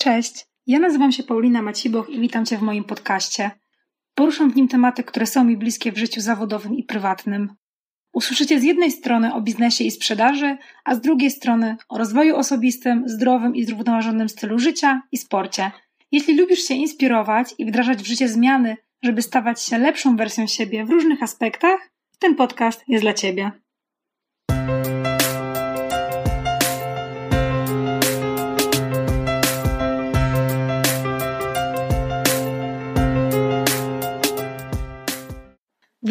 [0.00, 3.50] Cześć, ja nazywam się Paulina Maciboch i witam Cię w moim podcaście.
[4.14, 7.54] Poruszam w nim tematy, które są mi bliskie w życiu zawodowym i prywatnym.
[8.12, 13.08] Usłyszycie z jednej strony o biznesie i sprzedaży, a z drugiej strony o rozwoju osobistym,
[13.08, 15.70] zdrowym i zrównoważonym stylu życia i sporcie.
[16.12, 20.84] Jeśli lubisz się inspirować i wdrażać w życie zmiany, żeby stawać się lepszą wersją siebie
[20.84, 23.52] w różnych aspektach, ten podcast jest dla Ciebie.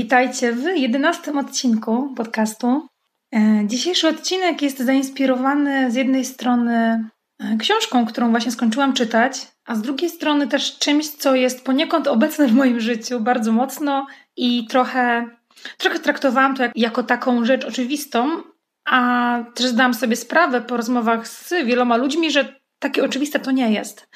[0.07, 2.87] Witajcie w jedenastym odcinku podcastu.
[3.35, 9.75] E, dzisiejszy odcinek jest zainspirowany z jednej strony e, książką, którą właśnie skończyłam czytać, a
[9.75, 14.07] z drugiej strony też czymś, co jest poniekąd obecne w moim życiu bardzo mocno
[14.37, 15.29] i trochę,
[15.77, 18.41] trochę traktowałam to jako taką rzecz oczywistą,
[18.85, 23.71] a też zdałam sobie sprawę po rozmowach z wieloma ludźmi, że takie oczywiste to nie
[23.71, 24.09] jest.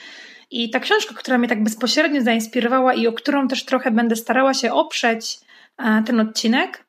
[0.52, 4.54] I ta książka, która mnie tak bezpośrednio zainspirowała i o którą też trochę będę starała
[4.54, 5.40] się oprzeć
[6.06, 6.86] ten odcinek,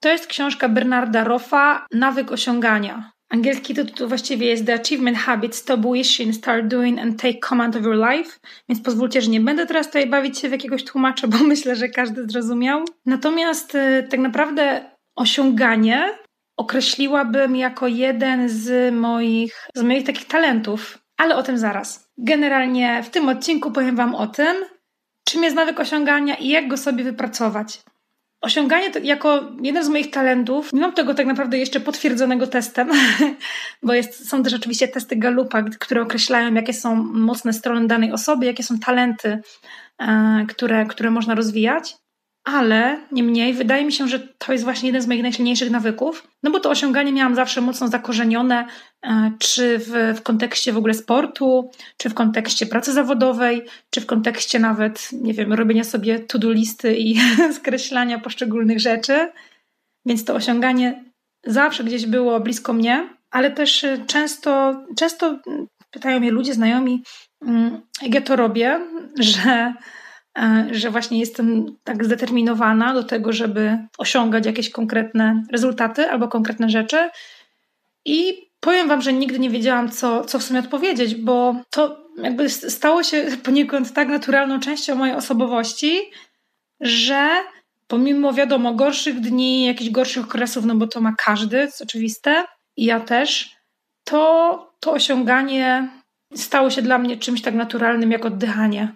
[0.00, 3.12] to jest książka Bernarda Roffa Nawyk osiągania.
[3.28, 7.82] Angielski tytuł właściwie jest The Achievement Habit Stop Wishing, Start Doing and Take Command of
[7.82, 8.30] Your Life,
[8.68, 11.88] więc pozwólcie, że nie będę teraz tutaj bawić się w jakiegoś tłumacza, bo myślę, że
[11.88, 12.84] każdy zrozumiał.
[13.06, 16.18] Natomiast y, tak naprawdę osiąganie
[16.56, 22.10] określiłabym jako jeden z moich, z moich takich talentów, ale o tym zaraz.
[22.18, 24.56] Generalnie w tym odcinku powiem Wam o tym,
[25.24, 27.82] czym jest nawyk osiągania i jak go sobie wypracować.
[28.46, 32.90] Osiąganie to jako jeden z moich talentów, nie mam tego tak naprawdę jeszcze potwierdzonego testem,
[33.82, 38.46] bo jest, są też oczywiście testy Galupa, które określają, jakie są mocne strony danej osoby,
[38.46, 39.40] jakie są talenty,
[39.98, 41.96] e, które, które można rozwijać
[42.46, 46.50] ale niemniej wydaje mi się, że to jest właśnie jeden z moich najsilniejszych nawyków, no
[46.50, 48.66] bo to osiąganie miałam zawsze mocno zakorzenione,
[49.02, 54.06] e, czy w, w kontekście w ogóle sportu, czy w kontekście pracy zawodowej, czy w
[54.06, 57.18] kontekście nawet, nie wiem, robienia sobie to-do listy i
[57.58, 59.28] skreślania poszczególnych rzeczy.
[60.06, 61.04] Więc to osiąganie
[61.46, 65.38] zawsze gdzieś było blisko mnie, ale też e, często, często
[65.90, 67.02] pytają mnie ludzie, znajomi,
[67.42, 68.80] mm, jak ja to robię,
[69.18, 69.74] że
[70.70, 77.10] że właśnie jestem tak zdeterminowana do tego, żeby osiągać jakieś konkretne rezultaty albo konkretne rzeczy.
[78.04, 82.50] I powiem Wam, że nigdy nie wiedziałam, co, co w sumie odpowiedzieć, bo to jakby
[82.50, 86.00] stało się poniekąd tak naturalną częścią mojej osobowości,
[86.80, 87.28] że
[87.86, 92.44] pomimo wiadomo gorszych dni, jakichś gorszych okresów, no bo to ma każdy, to jest oczywiste,
[92.76, 93.56] i ja też,
[94.04, 95.88] to to osiąganie
[96.34, 98.94] stało się dla mnie czymś tak naturalnym jak oddychanie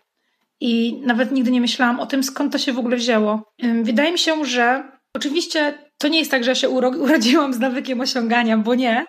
[0.60, 3.52] i nawet nigdy nie myślałam o tym, skąd to się w ogóle wzięło.
[3.82, 6.68] Wydaje mi się, że oczywiście to nie jest tak, że ja się
[7.04, 9.06] urodziłam z nawykiem osiągania, bo nie,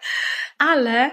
[0.57, 1.11] ale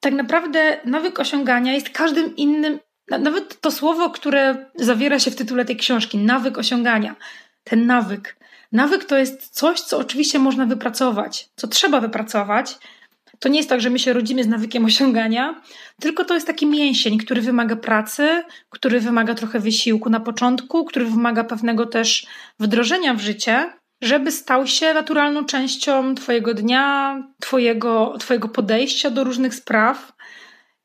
[0.00, 5.64] tak naprawdę nawyk osiągania jest każdym innym, nawet to słowo, które zawiera się w tytule
[5.64, 7.16] tej książki, nawyk osiągania,
[7.64, 8.36] ten nawyk.
[8.72, 12.78] Nawyk to jest coś, co oczywiście można wypracować, co trzeba wypracować,
[13.38, 15.62] to nie jest tak, że my się rodzimy z nawykiem osiągania,
[16.00, 21.06] tylko to jest taki mięsień, który wymaga pracy, który wymaga trochę wysiłku na początku, który
[21.06, 22.26] wymaga pewnego też
[22.58, 29.54] wdrożenia w życie, żeby stał się naturalną częścią Twojego dnia, twojego, twojego podejścia do różnych
[29.54, 30.12] spraw.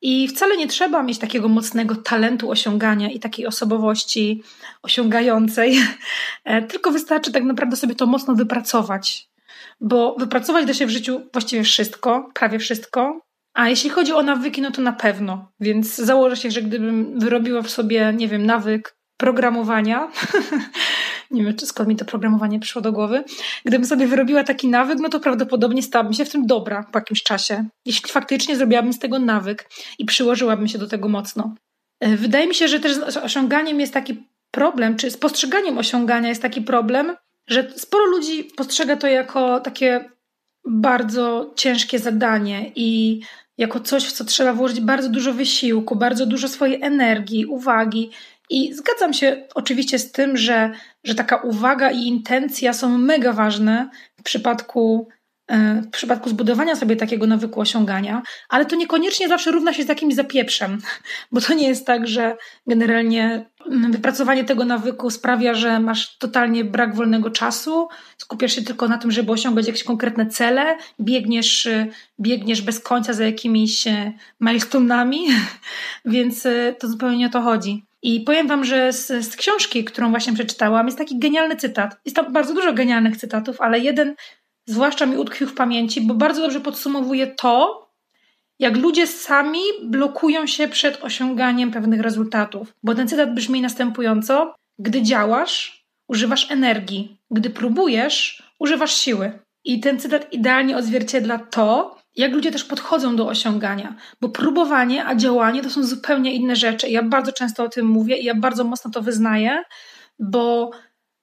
[0.04, 4.44] I wcale nie trzeba mieć takiego mocnego talentu osiągania i takiej osobowości
[4.84, 5.78] osiągającej,
[6.44, 9.31] e, tylko wystarczy tak naprawdę sobie to mocno wypracować
[9.82, 13.22] bo wypracować da się w życiu właściwie wszystko, prawie wszystko.
[13.54, 15.52] A jeśli chodzi o nawyki, no to na pewno.
[15.60, 20.12] Więc założę się, że gdybym wyrobiła w sobie, nie wiem, nawyk programowania,
[21.32, 23.24] nie wiem, czy skąd mi to programowanie przyszło do głowy,
[23.66, 27.24] gdybym sobie wyrobiła taki nawyk, no to prawdopodobnie stałabym się w tym dobra po jakimś
[27.24, 27.66] czasie.
[27.86, 31.56] Jeśli faktycznie zrobiłabym z tego nawyk i przyłożyłabym się do tego mocno.
[32.00, 36.30] E, wydaje mi się, że też z osiąganiem jest taki problem, czy z postrzeganiem osiągania
[36.30, 37.16] jest taki problem,
[37.48, 40.10] że sporo ludzi postrzega to jako takie
[40.66, 43.22] bardzo ciężkie zadanie i
[43.58, 48.12] jako coś, w co trzeba włożyć bardzo dużo wysiłku, bardzo dużo swojej energii, uwagi.
[48.50, 50.72] I zgadzam się oczywiście z tym, że,
[51.04, 53.90] że taka uwaga i intencja są mega ważne
[54.20, 55.10] w przypadku
[55.82, 60.16] w przypadku zbudowania sobie takiego nawyku osiągania, ale to niekoniecznie zawsze równa się z jakimś
[60.16, 60.82] zapieprzem,
[61.32, 62.38] bo to nie jest tak, że
[62.68, 63.46] generalnie
[63.92, 67.88] wypracowanie tego nawyku sprawia, że masz totalnie brak wolnego czasu,
[68.18, 71.70] skupiasz się tylko na tym, żeby osiągać jakieś konkretne cele, biegniesz,
[72.20, 75.18] biegniesz bez końca za jakimiś e, milestone'ami,
[76.06, 77.86] więc e, to zupełnie nie o to chodzi.
[78.04, 81.98] I powiem Wam, że z, z, książki, którą właśnie przeczytałam, jest taki genialny cytat.
[82.06, 84.16] Jest tam bardzo dużo genialnych cytatów, ale jeden
[84.66, 87.82] zwłaszcza mi utkwił w pamięci, bo bardzo dobrze podsumowuje to,
[88.60, 92.74] jak ludzie sami blokują się przed osiąganiem pewnych rezultatów.
[92.84, 99.40] Bo ten cytat brzmi następująco: Gdy działasz, używasz energii, gdy próbujesz, używasz siły.
[99.64, 105.16] I ten cytat idealnie odzwierciedla to, jak ludzie też podchodzą do osiągania, bo próbowanie, a
[105.16, 106.90] działanie to są zupełnie inne rzeczy.
[106.90, 109.64] Ja bardzo często o tym mówię i ja bardzo mocno to wyznaję,
[110.20, 110.72] bo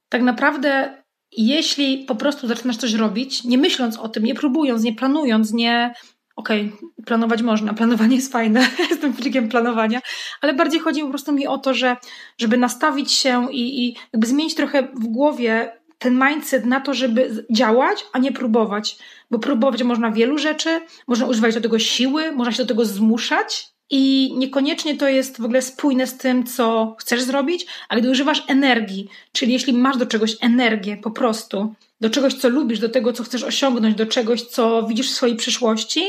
[0.09, 1.03] tak naprawdę,
[1.33, 5.95] jeśli po prostu zaczynasz coś robić, nie myśląc o tym, nie próbując, nie planując, nie.
[6.37, 10.01] Okej, okay, planować można, planowanie jest fajne, jestem flikiem planowania,
[10.41, 11.97] ale bardziej chodzi po prostu mi o to, że
[12.39, 17.47] żeby nastawić się i, i jakby zmienić trochę w głowie ten mindset na to, żeby
[17.51, 18.97] działać, a nie próbować.
[19.31, 23.78] Bo próbować można wielu rzeczy, można używać do tego siły, można się do tego zmuszać,
[23.91, 28.43] i niekoniecznie to jest w ogóle spójne z tym, co chcesz zrobić, a gdy używasz
[28.49, 33.13] energii, czyli jeśli masz do czegoś energię po prostu, do czegoś, co lubisz, do tego,
[33.13, 36.03] co chcesz osiągnąć, do czegoś, co widzisz w swojej przyszłości,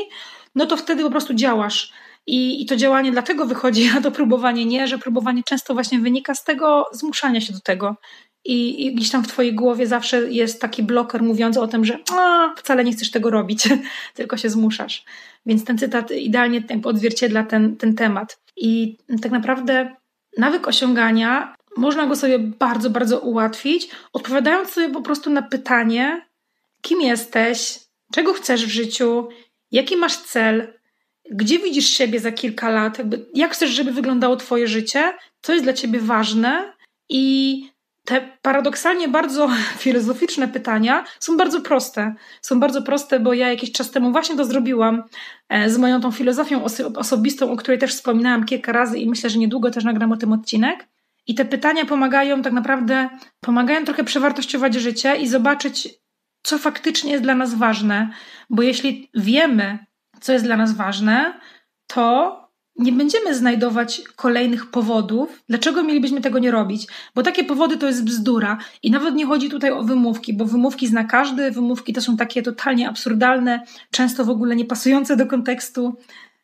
[0.56, 1.92] no to wtedy po prostu działasz.
[2.28, 6.36] I, I to działanie dlatego wychodzi, a to próbowanie nie, że próbowanie często właśnie wynika
[6.36, 7.96] z tego zmuszania się do tego.
[8.46, 12.54] I, gdzieś tam w Twojej głowie zawsze jest taki bloker mówiący o tym, że a,
[12.58, 13.70] wcale nie chcesz tego robić,
[14.16, 15.06] tylko się zmuszasz.
[15.46, 18.40] Więc ten cytat idealnie odzwierciedla ten, ten temat.
[18.58, 19.96] I tak naprawdę
[20.38, 26.26] nawyk osiągania można go sobie bardzo, bardzo ułatwić, odpowiadając sobie po prostu na pytanie,
[26.82, 27.80] kim jesteś,
[28.14, 29.28] czego chcesz w życiu,
[29.72, 30.74] jaki masz cel,
[31.32, 35.66] gdzie widzisz siebie za kilka lat, jakby jak chcesz, żeby wyglądało Twoje życie, co jest
[35.66, 36.74] dla Ciebie ważne
[37.10, 37.69] i
[38.10, 39.50] te paradoksalnie bardzo
[39.86, 42.16] filozoficzne pytania są bardzo proste.
[42.42, 45.04] Są bardzo proste, bo ja jakiś czas temu właśnie to zrobiłam
[45.50, 46.64] e, z moją tą filozofią
[46.96, 50.34] osobistą, o której też wspominałam kilka razy i myślę, że niedługo też nagram o tym
[50.34, 50.88] odcinek.
[51.28, 53.10] I te pytania pomagają tak naprawdę,
[53.40, 55.90] pomagają trochę przewartościować życie i zobaczyć,
[56.44, 58.10] co faktycznie jest dla nas ważne.
[58.50, 59.80] Bo jeśli wiemy,
[60.22, 61.40] co jest dla nas ważne,
[61.88, 67.88] to nie będziemy znajdować kolejnych powodów, dlaczego mielibyśmy tego nie robić, bo takie powody to
[67.88, 72.02] jest bzdura i nawet nie chodzi tutaj o wymówki, bo wymówki zna każdy, wymówki to
[72.02, 75.98] są takie totalnie absurdalne, często w ogóle niepasujące do kontekstu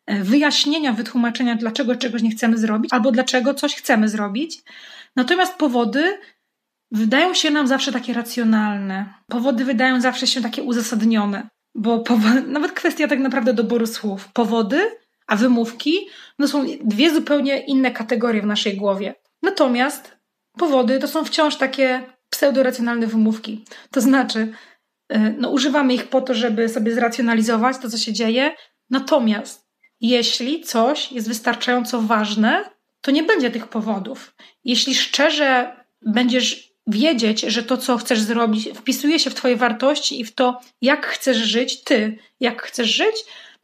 [0.06, 4.62] e, wyjaśnienia, wytłumaczenia, dlaczego czegoś nie chcemy zrobić albo dlaczego coś chcemy zrobić.
[5.16, 6.18] Natomiast powody
[6.90, 9.14] wydają się nam zawsze takie racjonalne.
[9.26, 12.04] Powody wydają zawsze się takie uzasadnione, bo
[12.46, 14.28] nawet kwestia tak naprawdę doboru słów.
[14.32, 14.90] Powody
[15.26, 16.08] a wymówki
[16.38, 19.14] no są dwie zupełnie inne kategorie w naszej głowie.
[19.42, 20.16] Natomiast
[20.58, 23.64] powody to są wciąż takie pseudoracjonalne wymówki.
[23.90, 24.52] To znaczy,
[25.12, 28.54] y, no, używamy ich po to, żeby sobie zracjonalizować to, co się dzieje.
[28.90, 29.66] Natomiast
[30.00, 32.64] jeśli coś jest wystarczająco ważne,
[33.00, 34.34] to nie będzie tych powodów.
[34.64, 40.24] Jeśli szczerze będziesz wiedzieć, że to, co chcesz zrobić, wpisuje się w Twoje wartości i
[40.24, 43.16] w to, jak chcesz żyć, ty, jak chcesz żyć,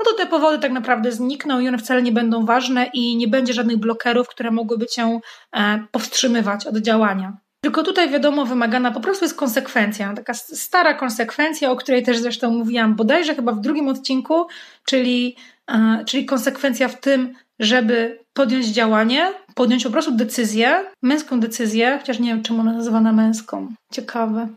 [0.04, 3.28] no to te powody tak naprawdę znikną i one wcale nie będą ważne i nie
[3.28, 5.20] będzie żadnych blokerów, które mogłyby cię
[5.52, 7.36] e, powstrzymywać od działania.
[7.60, 12.50] Tylko tutaj wiadomo, wymagana po prostu jest konsekwencja, taka stara konsekwencja, o której też zresztą
[12.50, 14.46] mówiłam bodajże chyba w drugim odcinku,
[14.84, 15.36] czyli,
[15.70, 22.18] e, czyli konsekwencja w tym, żeby podjąć działanie, podjąć po prostu decyzję, męską decyzję, chociaż
[22.18, 23.74] nie wiem, czemu ona nazywana męską.
[23.92, 24.48] Ciekawe.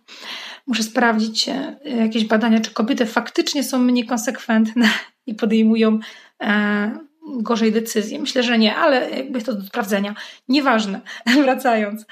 [0.67, 4.89] Muszę sprawdzić e, jakieś badania, czy kobiety faktycznie są mniej konsekwentne
[5.25, 5.99] i podejmują
[6.41, 6.99] e,
[7.37, 8.19] gorzej decyzje.
[8.19, 10.15] Myślę, że nie, ale jakby to do sprawdzenia.
[10.47, 11.01] Nieważne,
[11.43, 12.05] wracając.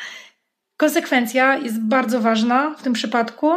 [0.77, 3.51] Konsekwencja jest bardzo ważna w tym przypadku,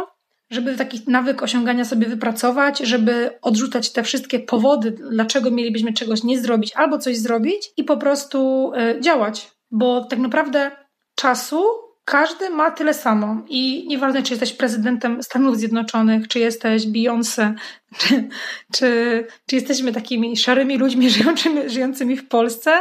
[0.49, 6.39] żeby taki nawyk osiągania sobie wypracować, żeby odrzucać te wszystkie powody, dlaczego mielibyśmy czegoś nie
[6.39, 9.51] zrobić albo coś zrobić i po prostu e, działać.
[9.71, 10.71] Bo tak naprawdę
[11.15, 11.63] czasu
[12.07, 17.53] każdy ma tyle samo i nieważne, czy jesteś prezydentem Stanów Zjednoczonych, czy jesteś Beyoncé,
[17.99, 18.29] czy,
[18.73, 22.71] czy, czy jesteśmy takimi szarymi ludźmi żyjącymi, żyjącymi w Polsce,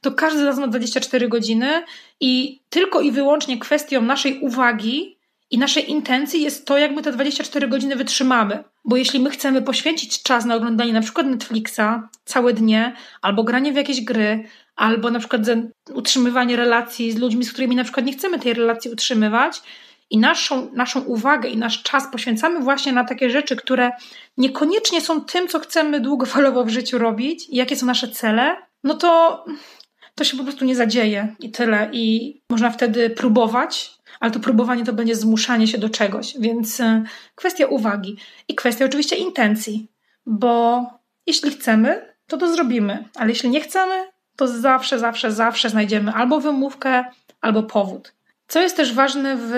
[0.00, 1.84] to każdy z nas ma 24 godziny
[2.20, 5.18] i tylko i wyłącznie kwestią naszej uwagi
[5.50, 8.64] i naszej intencji jest to, jak my te 24 godziny wytrzymamy.
[8.84, 13.72] Bo jeśli my chcemy poświęcić czas na oglądanie na przykład Netflixa całe dnie, albo granie
[13.72, 14.44] w jakieś gry,
[14.76, 15.42] albo na przykład
[15.94, 19.62] utrzymywanie relacji z ludźmi, z którymi na przykład nie chcemy tej relacji utrzymywać,
[20.10, 23.90] i naszą, naszą uwagę i nasz czas poświęcamy właśnie na takie rzeczy, które
[24.36, 28.94] niekoniecznie są tym, co chcemy długofalowo w życiu robić i jakie są nasze cele, no
[28.94, 29.44] to
[30.14, 31.88] to się po prostu nie zadzieje i tyle.
[31.92, 37.02] I można wtedy próbować, ale to próbowanie to będzie zmuszanie się do czegoś, więc e,
[37.34, 38.16] kwestia uwagi
[38.48, 39.88] i kwestia oczywiście intencji,
[40.26, 40.84] bo
[41.26, 46.40] jeśli chcemy, to to zrobimy, ale jeśli nie chcemy, to zawsze, zawsze, zawsze znajdziemy albo
[46.40, 47.04] wymówkę,
[47.40, 48.12] albo powód.
[48.48, 49.50] Co jest też ważne w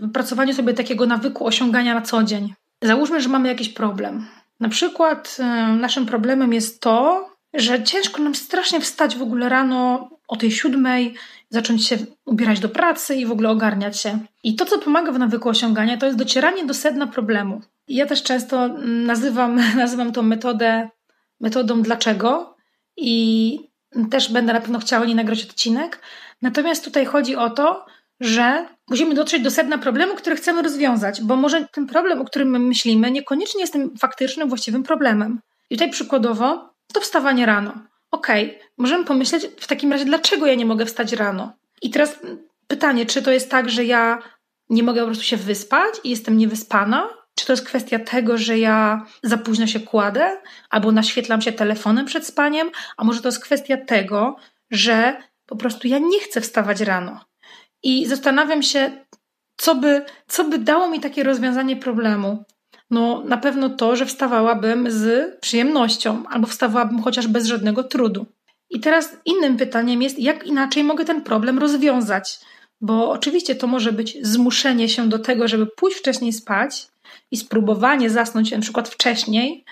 [0.00, 2.54] wypracowaniu sobie takiego nawyku osiągania na co dzień.
[2.82, 4.26] Załóżmy, że mamy jakiś problem.
[4.60, 5.36] Na przykład
[5.80, 11.14] naszym problemem jest to, że ciężko nam strasznie wstać w ogóle rano o tej siódmej,
[11.50, 14.18] zacząć się ubierać do pracy i w ogóle ogarniać się.
[14.42, 17.60] I to, co pomaga w nawyku osiągania, to jest docieranie do sedna problemu.
[17.88, 18.68] Ja też często
[19.06, 20.88] nazywam, nazywam tą metodę
[21.40, 22.56] metodą dlaczego
[22.96, 23.60] i
[24.10, 26.02] też będę na pewno chciała nie nagrać odcinek.
[26.42, 27.86] Natomiast tutaj chodzi o to,
[28.20, 32.50] że musimy dotrzeć do sedna problemu, który chcemy rozwiązać, bo może ten problem, o którym
[32.50, 35.40] my myślimy, niekoniecznie jest tym faktycznym, właściwym problemem.
[35.70, 37.72] I tutaj przykładowo to wstawanie rano.
[38.10, 41.52] Okej, okay, możemy pomyśleć w takim razie, dlaczego ja nie mogę wstać rano?
[41.82, 42.18] I teraz
[42.66, 44.18] pytanie, czy to jest tak, że ja
[44.70, 47.08] nie mogę po prostu się wyspać i jestem niewyspana?
[47.38, 50.40] Czy to jest kwestia tego, że ja za późno się kładę
[50.70, 54.36] albo naświetlam się telefonem przed spaniem, a może to jest kwestia tego,
[54.70, 55.16] że
[55.46, 57.20] po prostu ja nie chcę wstawać rano.
[57.82, 58.90] I zastanawiam się,
[59.56, 62.44] co by, co by dało mi takie rozwiązanie problemu.
[62.90, 68.26] No, na pewno to, że wstawałabym z przyjemnością, albo wstawałabym chociaż bez żadnego trudu.
[68.70, 72.38] I teraz innym pytaniem jest, jak inaczej mogę ten problem rozwiązać?
[72.80, 76.88] Bo oczywiście to może być zmuszenie się do tego, żeby pójść wcześniej spać
[77.30, 79.64] i spróbowanie zasnąć na przykład wcześniej,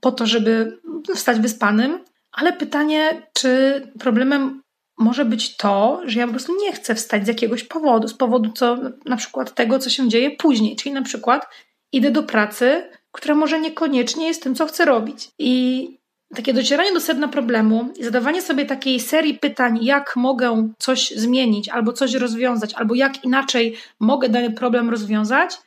[0.00, 0.78] po to, żeby
[1.14, 4.62] wstać wyspanym, ale pytanie, czy problemem
[4.98, 8.52] może być to, że ja po prostu nie chcę wstać z jakiegoś powodu, z powodu
[8.52, 11.46] co, na przykład tego, co się dzieje później, czyli na przykład
[11.92, 15.28] idę do pracy, która może niekoniecznie jest tym, co chcę robić.
[15.38, 15.98] I
[16.34, 21.68] takie docieranie do sedna problemu i zadawanie sobie takiej serii pytań, jak mogę coś zmienić,
[21.68, 25.58] albo coś rozwiązać, albo jak inaczej mogę dany problem rozwiązać,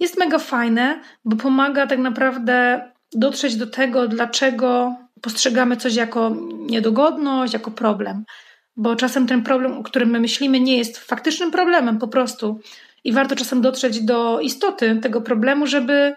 [0.00, 6.36] jest mega fajne, bo pomaga tak naprawdę dotrzeć do tego, dlaczego postrzegamy coś jako
[6.66, 8.24] niedogodność, jako problem
[8.76, 12.60] bo czasem ten problem, o którym my myślimy, nie jest faktycznym problemem po prostu.
[13.04, 16.14] I warto czasem dotrzeć do istoty tego problemu, żeby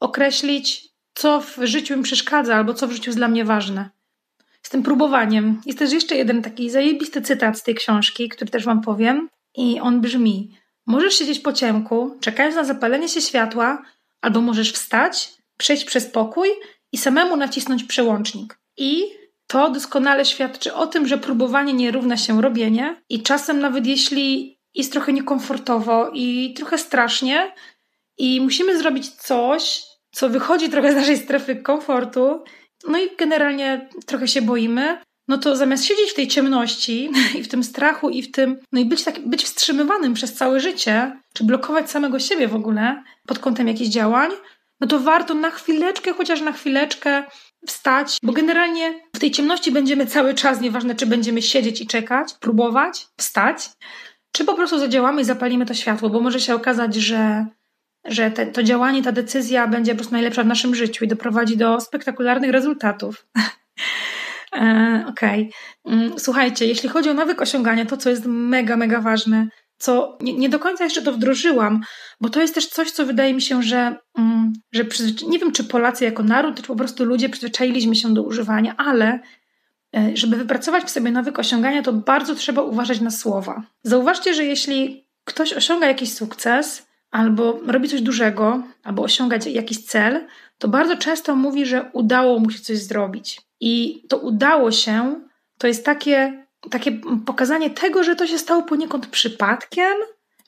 [0.00, 3.90] określić, co w życiu mi przeszkadza albo co w życiu jest dla mnie ważne.
[4.62, 5.60] Z tym próbowaniem.
[5.66, 9.28] Jest też jeszcze jeden taki zajebisty cytat z tej książki, który też Wam powiem.
[9.56, 10.56] I on brzmi:
[10.88, 13.82] Możesz siedzieć po ciemku, czekając na zapalenie się światła,
[14.20, 16.48] albo możesz wstać, przejść przez pokój
[16.92, 18.58] i samemu nacisnąć przełącznik.
[18.76, 19.04] I
[19.46, 24.58] to doskonale świadczy o tym, że próbowanie nie równa się robienie i czasem nawet jeśli
[24.74, 27.54] jest trochę niekomfortowo i trochę strasznie
[28.18, 32.44] i musimy zrobić coś, co wychodzi trochę z naszej strefy komfortu,
[32.88, 37.48] no i generalnie trochę się boimy, no to zamiast siedzieć w tej ciemności i w
[37.48, 41.44] tym strachu i w tym, no i być, tak, być wstrzymywanym przez całe życie, czy
[41.44, 44.30] blokować samego siebie w ogóle pod kątem jakichś działań,
[44.80, 47.22] no to warto na chwileczkę, chociaż na chwileczkę
[47.66, 52.34] wstać, bo generalnie w tej ciemności będziemy cały czas, nieważne czy będziemy siedzieć i czekać,
[52.40, 53.70] próbować, wstać,
[54.32, 57.46] czy po prostu zadziałamy i zapalimy to światło, bo może się okazać, że,
[58.04, 61.56] że te, to działanie, ta decyzja będzie po prostu najlepsza w naszym życiu i doprowadzi
[61.56, 63.26] do spektakularnych rezultatów.
[64.56, 65.50] E, okej.
[65.84, 65.98] Okay.
[65.98, 70.32] Mm, słuchajcie, jeśli chodzi o nawyk osiągania, to co jest mega, mega ważne, co nie,
[70.32, 71.80] nie, do końca jeszcze to wdrożyłam,
[72.20, 74.84] bo to jest też coś, co wydaje mi się, że, mm, że
[75.28, 79.20] nie wiem, czy Polacy jako naród, czy po prostu ludzie przyzwyczailiśmy się do używania, ale
[79.96, 83.62] e, żeby wypracować w sobie nawyk osiągania, to bardzo trzeba uważać na słowa.
[83.82, 90.26] Zauważcie, że jeśli ktoś osiąga jakiś sukces, albo robi coś dużego, albo osiąga jakiś cel,
[90.58, 93.47] to bardzo często mówi, że udało mu się coś zrobić.
[93.60, 95.20] I to udało się
[95.58, 96.92] to jest takie takie
[97.26, 99.94] pokazanie tego, że to się stało poniekąd przypadkiem,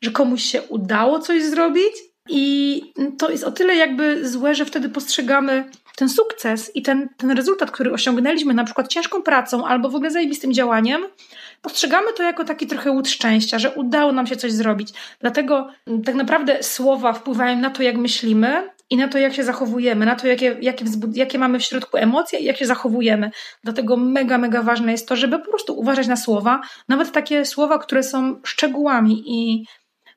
[0.03, 1.93] że komuś się udało coś zrobić.
[2.29, 2.83] I
[3.19, 7.71] to jest o tyle jakby złe, że wtedy postrzegamy ten sukces i ten, ten rezultat,
[7.71, 11.03] który osiągnęliśmy, na przykład ciężką pracą albo w ogóle zajebistym działaniem,
[11.63, 14.89] postrzegamy to jako taki trochę łód szczęścia, że udało nam się coś zrobić.
[15.21, 15.69] Dlatego
[16.05, 20.17] tak naprawdę słowa wpływają na to, jak myślimy, i na to, jak się zachowujemy, na
[20.17, 23.31] to, jakie, jakie, jakie mamy w środku emocje i jak się zachowujemy.
[23.65, 27.79] Dlatego mega, mega ważne jest to, żeby po prostu uważać na słowa, nawet takie słowa,
[27.79, 29.67] które są szczegółami i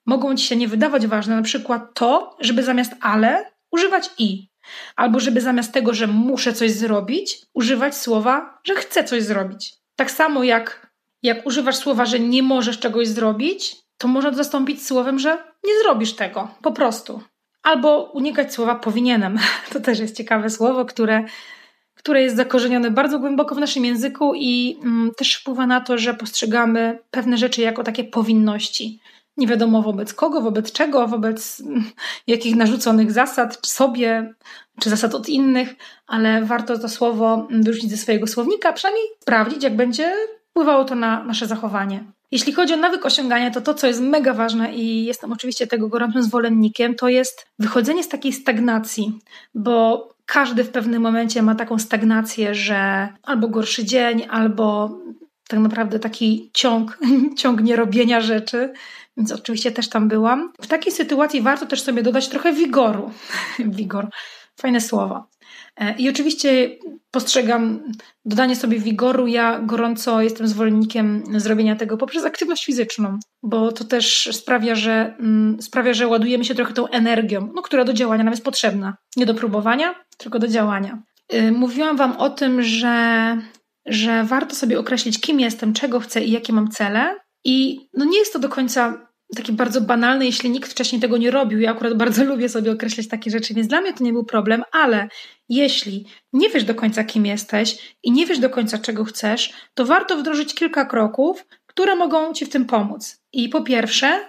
[0.06, 4.48] mogą ci się nie wydawać ważne, na przykład to, żeby zamiast ale używać i.
[4.96, 9.74] Albo żeby zamiast tego, że muszę coś zrobić, używać słowa, że chcę coś zrobić.
[9.96, 10.92] Tak samo jak,
[11.24, 16.14] jak używasz słowa, że nie możesz czegoś zrobić, to można zastąpić słowem, że nie zrobisz
[16.14, 16.48] tego.
[16.62, 17.22] Po prostu.
[17.64, 19.38] Albo unikać słowa powinienem.
[19.74, 21.24] To też jest ciekawe słowo, które,
[21.96, 26.14] które jest zakorzenione bardzo głęboko w naszym języku i mm, też wpływa na to, że
[26.14, 29.00] postrzegamy pewne rzeczy jako takie powinności.
[29.38, 31.84] Nie wiadomo wobec kogo, wobec czego, wobec mm,
[32.28, 34.34] jakich narzuconych zasad, sobie,
[34.80, 35.76] czy zasad od innych,
[36.08, 40.14] ale warto to słowo wyrzucić ze swojego słownika, przynajmniej sprawdzić, jak będzie
[40.50, 42.04] wpływało to na nasze zachowanie.
[42.34, 45.88] Jeśli chodzi o nawyk osiągania, to to, co jest mega ważne i jestem oczywiście tego
[45.88, 49.20] gorącym zwolennikiem, to jest wychodzenie z takiej stagnacji,
[49.56, 54.98] bo każdy w pewnym momencie ma taką stagnację, że albo gorszy dzień, albo
[55.48, 57.00] tak naprawdę taki ciąg,
[57.40, 58.74] ciąg nierobienia rzeczy,
[59.18, 60.54] więc oczywiście też tam byłam.
[60.62, 63.12] W takiej sytuacji warto też sobie dodać trochę wigoru.
[63.60, 64.10] Wigor,
[64.56, 65.28] fajne słowo.
[65.78, 66.70] E, I oczywiście
[67.12, 67.84] postrzegam
[68.26, 69.28] dodanie sobie wigoru.
[69.28, 75.62] Ja gorąco jestem zwolennikiem zrobienia tego poprzez aktywność fizyczną, bo to też sprawia, że, mm,
[75.62, 78.98] sprawia, że ładujemy się trochę tą energią, no, która do działania nam jest potrzebna.
[79.16, 81.04] Nie do próbowania, tylko do działania.
[81.30, 83.38] E, mówiłam Wam o tym, że,
[83.86, 87.20] że warto sobie określić, kim jestem, czego chcę i jakie mam cele.
[87.46, 91.32] I no nie jest to do końca takie bardzo banalne, jeśli nikt wcześniej tego nie
[91.32, 91.60] robił.
[91.60, 94.64] Ja akurat bardzo lubię sobie określać takie rzeczy, więc dla mnie to nie był problem,
[94.72, 95.08] ale
[95.50, 99.86] jeśli nie wiesz do końca, kim jesteś i nie wiesz do końca, czego chcesz, to
[99.86, 103.22] warto wdrożyć kilka kroków, które mogą ci w tym pomóc.
[103.34, 104.26] I po pierwsze,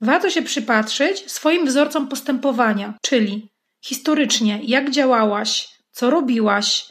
[0.00, 3.48] warto się przypatrzyć swoim wzorcom postępowania, czyli
[3.84, 6.89] historycznie, jak działałaś, co robiłaś,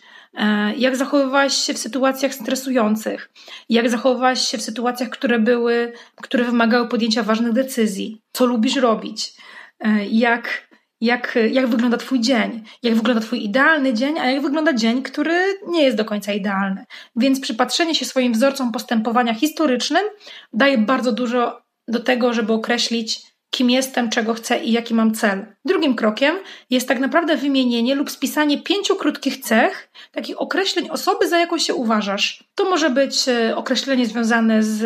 [0.77, 3.31] jak zachowywałaś się w sytuacjach stresujących?
[3.69, 8.21] Jak zachowywałaś się w sytuacjach, które były, które wymagały podjęcia ważnych decyzji?
[8.31, 9.33] Co lubisz robić?
[9.79, 10.69] E, jak,
[11.01, 12.63] jak, jak wygląda Twój dzień?
[12.83, 16.86] Jak wygląda Twój idealny dzień, a jak wygląda dzień, który nie jest do końca idealny?
[17.15, 20.03] Więc przypatrzenie się swoim wzorcom postępowania historycznym
[20.53, 25.46] daje bardzo dużo do tego, żeby określić, kim jestem, czego chcę i jaki mam cel.
[25.65, 26.36] Drugim krokiem
[26.70, 31.74] jest tak naprawdę wymienienie lub spisanie pięciu krótkich cech, takich określeń osoby, za jaką się
[31.74, 32.44] uważasz.
[32.56, 34.77] To może być e, określenie związane z,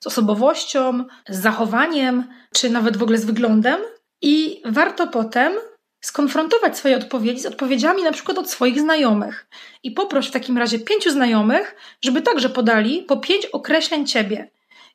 [0.00, 2.24] z osobowością, z zachowaniem,
[2.54, 3.80] czy nawet w ogóle z wyglądem.
[4.22, 5.52] I warto potem
[6.00, 9.46] skonfrontować swoje odpowiedzi z odpowiedziami na przykład od swoich znajomych.
[9.82, 14.50] I poproś w takim razie pięciu znajomych, żeby także podali po pięć określeń ciebie.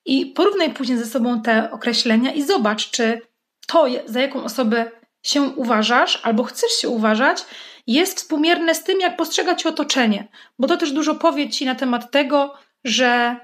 [0.05, 3.21] I porównaj później ze sobą te określenia i zobacz, czy
[3.67, 4.91] to, za jaką osobę
[5.23, 7.45] się uważasz albo chcesz się uważać,
[7.87, 10.27] jest współmierne z tym, jak postrzega cię otoczenie.
[10.59, 13.35] Bo to też dużo powie ci na temat tego, że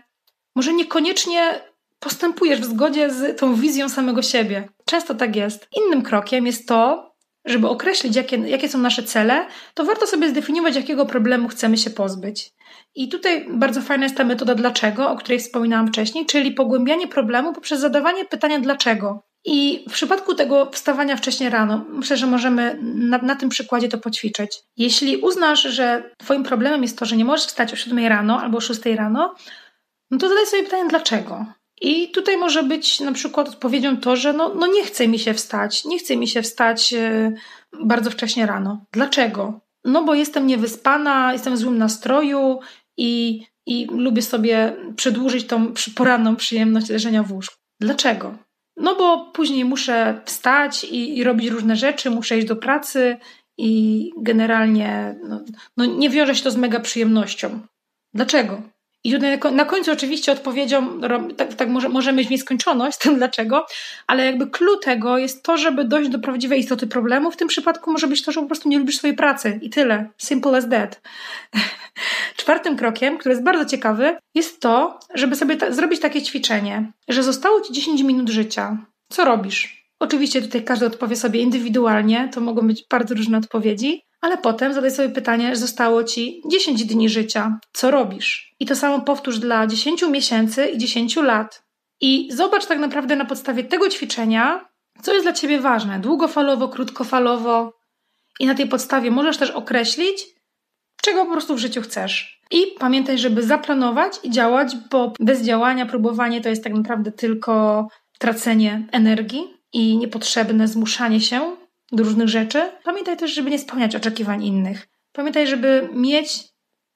[0.55, 1.61] może niekoniecznie
[1.99, 4.69] postępujesz w zgodzie z tą wizją samego siebie.
[4.85, 5.67] Często tak jest.
[5.77, 7.11] Innym krokiem jest to,
[7.45, 11.89] żeby określić, jakie, jakie są nasze cele, to warto sobie zdefiniować, jakiego problemu chcemy się
[11.89, 12.53] pozbyć.
[12.95, 17.53] I tutaj bardzo fajna jest ta metoda dlaczego, o której wspominałam wcześniej, czyli pogłębianie problemu
[17.53, 19.23] poprzez zadawanie pytania dlaczego.
[19.45, 23.97] I w przypadku tego wstawania wcześniej rano, myślę, że możemy na, na, tym przykładzie to
[23.97, 24.59] poćwiczyć.
[24.77, 28.57] Jeśli uznasz, że Twoim problemem jest to, że nie możesz wstać o 7 rano albo
[28.57, 29.35] o 6 rano,
[30.11, 31.45] no to zadaj sobie pytanie dlaczego.
[31.81, 35.33] I tutaj może być na przykład odpowiedzią to, że no, no nie chce mi się
[35.33, 37.33] wstać, nie chce mi się wstać e,
[37.83, 38.85] bardzo wcześnie rano.
[38.91, 39.59] Dlaczego?
[39.85, 42.59] No bo jestem niewyspana, jestem w złym nastroju
[42.97, 47.55] i, i lubię sobie przedłużyć tą poranną przyjemność leżenia w łóżku.
[47.79, 48.37] Dlaczego?
[48.77, 53.17] No bo później muszę wstać i, i robić różne rzeczy, muszę iść do pracy
[53.57, 55.41] i generalnie no,
[55.77, 57.59] no nie wiąże się to z mega przyjemnością.
[58.13, 58.61] Dlaczego?
[59.03, 61.01] I tutaj na końcu oczywiście odpowiedzią,
[61.37, 63.65] tak, tak może, może mieć nieskończoność, tym dlaczego,
[64.07, 67.31] ale jakby clue tego jest to, żeby dojść do prawdziwej istoty problemu.
[67.31, 70.09] W tym przypadku może być to, że po prostu nie lubisz swojej pracy i tyle.
[70.17, 71.01] Simple as that.
[72.41, 77.23] Czwartym krokiem, który jest bardzo ciekawy, jest to, żeby sobie ta zrobić takie ćwiczenie, że
[77.23, 78.77] zostało ci 10 minut życia.
[79.09, 79.85] Co robisz?
[79.99, 84.91] Oczywiście tutaj każdy odpowie sobie indywidualnie, to mogą być bardzo różne odpowiedzi, ale potem zadaj
[84.91, 87.59] sobie pytanie, zostało ci 10 dni życia.
[87.73, 88.55] Co robisz?
[88.59, 91.63] I to samo powtórz dla 10 miesięcy i 10 lat.
[92.01, 94.65] I zobacz tak naprawdę na podstawie tego ćwiczenia,
[95.01, 97.73] co jest dla ciebie ważne, długofalowo, krótkofalowo.
[98.39, 100.40] I na tej podstawie możesz też określić,
[101.01, 102.41] czego po prostu w życiu chcesz.
[102.51, 107.87] I pamiętaj, żeby zaplanować i działać, bo bez działania, próbowanie to jest tak naprawdę tylko
[108.19, 111.55] tracenie energii i niepotrzebne zmuszanie się
[111.91, 112.71] do różnych rzeczy.
[112.83, 114.87] Pamiętaj też, żeby nie spełniać oczekiwań innych.
[115.11, 116.51] Pamiętaj, żeby mieć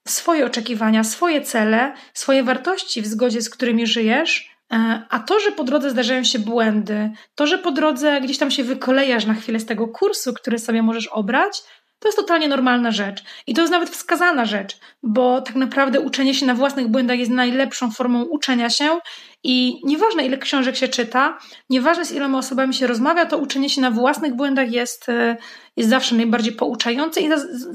[0.08, 4.50] swoje oczekiwania, swoje cele, swoje wartości w zgodzie z którymi żyjesz.
[4.72, 8.50] E, a to, że po drodze zdarzają się błędy, to, że po drodze gdzieś tam
[8.50, 11.62] się wykolejasz na chwilę z tego kursu, który sobie możesz obrać,
[12.06, 13.24] to jest totalnie normalna rzecz.
[13.46, 17.30] I to jest nawet wskazana rzecz, bo tak naprawdę uczenie się na własnych błędach jest
[17.30, 18.98] najlepszą formą uczenia się
[19.42, 21.38] i nieważne ile książek się czyta,
[21.70, 25.36] nieważne z iloma osobami się rozmawia, to uczenie się na własnych błędach jest, e,
[25.76, 27.28] jest zawsze najbardziej pouczające i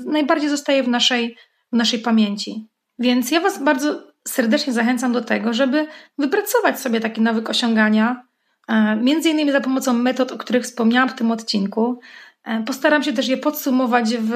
[0.06, 1.38] najbardziej zostaje w naszej,
[1.74, 2.68] w naszej pamięci.
[3.00, 8.24] Więc ja Was bardzo serdecznie zachęcam do tego, żeby wypracować sobie taki nawyk osiągania,
[8.68, 12.00] e, między innymi za pomocą metod, o których wspomniałam w tym odcinku.
[12.44, 14.32] E, postaram się też je podsumować w,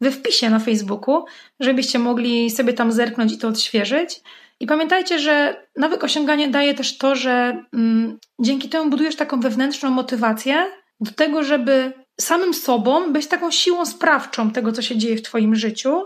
[0.00, 1.24] we wpisie na Facebooku,
[1.60, 4.20] żebyście mogli sobie tam zerknąć i to odświeżyć.
[4.60, 9.90] I pamiętajcie, że nawyk osiągania daje też to, że mm, dzięki temu budujesz taką wewnętrzną
[9.90, 10.66] motywację
[11.00, 15.54] do tego, żeby samym sobą, być taką siłą sprawczą tego, co się dzieje w Twoim
[15.54, 16.02] życiu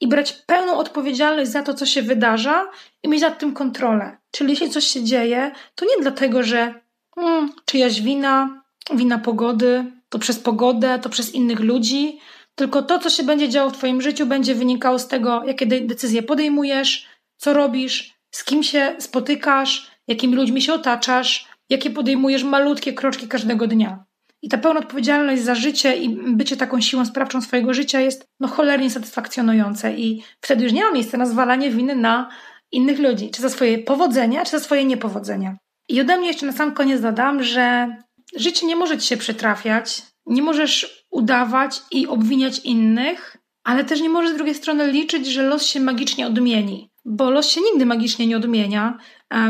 [0.00, 2.70] i brać pełną odpowiedzialność za to, co się wydarza
[3.02, 4.16] i mieć nad tym kontrolę.
[4.30, 6.74] Czyli jeśli coś się dzieje, to nie dlatego, że
[7.14, 8.62] hmm, czyjaś wina,
[8.94, 12.18] wina pogody, to przez pogodę, to przez innych ludzi,
[12.54, 16.22] tylko to, co się będzie działo w Twoim życiu, będzie wynikało z tego, jakie decyzje
[16.22, 23.28] podejmujesz, co robisz, z kim się spotykasz, jakimi ludźmi się otaczasz, jakie podejmujesz malutkie kroczki
[23.28, 24.04] każdego dnia.
[24.42, 28.48] I ta pełna odpowiedzialność za życie i bycie taką siłą sprawczą swojego życia jest no
[28.48, 32.28] cholernie satysfakcjonujące i wtedy już nie ma miejsca na zwalanie winy na
[32.72, 35.56] innych ludzi, czy za swoje powodzenia, czy za swoje niepowodzenia.
[35.88, 37.96] I ode mnie jeszcze na sam koniec dodam, że
[38.36, 44.08] życie nie może ci się przytrafiać, nie możesz udawać i obwiniać innych, ale też nie
[44.08, 48.26] możesz z drugiej strony liczyć, że los się magicznie odmieni, bo los się nigdy magicznie
[48.26, 48.98] nie odmienia,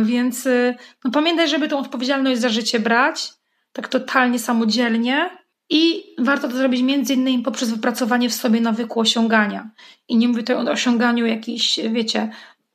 [0.03, 3.33] więc y, no, pamiętaj, żeby tą odpowiedzialność za życie brać,
[3.73, 5.31] tak totalnie samodzielnie.
[5.71, 9.71] I warto to zrobić między innymi poprzez wypracowanie w sobie nawyku osiągania.
[10.09, 12.31] I nie mówię tutaj o osiąganiu jakichś, wiecie,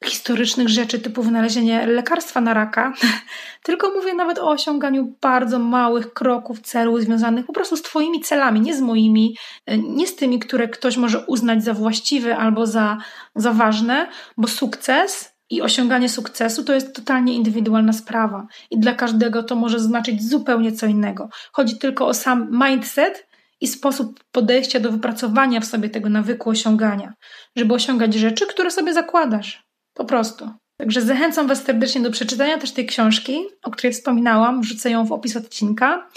[0.10, 2.94] historycznych rzeczy typu wynalezienie lekarstwa na raka,
[3.64, 8.62] tylko mówię nawet o osiąganiu bardzo małych kroków, celów związanych po prostu z Twoimi celami,
[8.62, 9.38] nie z moimi,
[9.78, 12.98] nie z tymi, które ktoś może uznać za właściwe albo za,
[13.36, 19.44] za ważne, bo sukces i osiąganie sukcesu to jest totalnie indywidualna sprawa i dla każdego
[19.44, 21.30] to może znaczyć zupełnie co innego.
[21.52, 23.28] Chodzi tylko o sam mindset
[23.62, 27.14] i sposób podejścia do wypracowania w sobie tego nawyku osiągania,
[27.56, 29.69] żeby osiągać rzeczy, które sobie zakładasz.
[30.00, 30.50] Po prostu.
[30.78, 35.12] Także zachęcam Was serdecznie do przeczytania też tej książki, o której wspominałam, wrzucę ją w
[35.12, 36.10] opis odcinka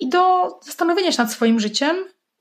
[0.00, 1.96] i do zastanowienia się nad swoim życiem,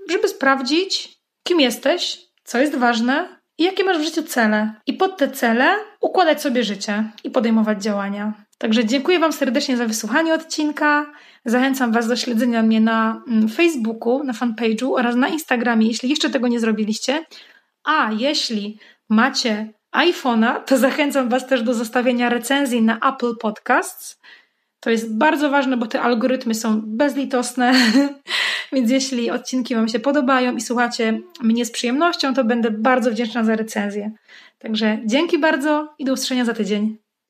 [0.10, 4.74] żeby sprawdzić, kim jesteś, co jest ważne, i jakie masz w życiu cele.
[4.88, 8.34] I pod te cele układać sobie życie i podejmować działania.
[8.58, 11.12] Także dziękuję Wam serdecznie za wysłuchanie odcinka.
[11.46, 16.30] Zachęcam Was do śledzenia mnie na mm, Facebooku, na fanpage'u oraz na Instagramie, jeśli jeszcze
[16.30, 17.26] tego nie zrobiliście.
[17.84, 24.22] A jeśli macie iPhone'a, to zachęcam Was też do zostawienia recenzji na Apple Podcasts.
[24.80, 27.74] To jest bardzo ważne, bo te algorytmy są bezlitosne,
[28.74, 33.44] więc jeśli odcinki Wam się podobają i słuchacie mnie z przyjemnością, to będę bardzo wdzięczna
[33.44, 34.12] za recenzję.
[34.60, 36.98] Także dzięki bardzo i do usłyszenia za tydzień.